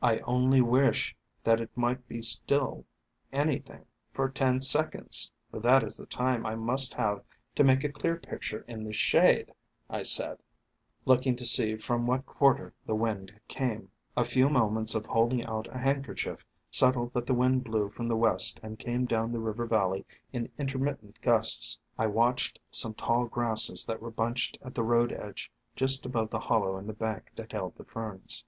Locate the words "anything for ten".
3.34-4.62